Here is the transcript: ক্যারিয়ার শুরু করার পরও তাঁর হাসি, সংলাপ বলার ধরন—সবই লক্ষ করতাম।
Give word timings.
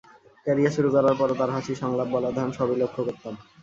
ক্যারিয়ার 0.45 0.75
শুরু 0.75 0.89
করার 0.95 1.15
পরও 1.19 1.37
তাঁর 1.39 1.53
হাসি, 1.55 1.73
সংলাপ 1.81 2.07
বলার 2.13 2.35
ধরন—সবই 2.37 2.77
লক্ষ 2.81 2.97
করতাম। 3.07 3.33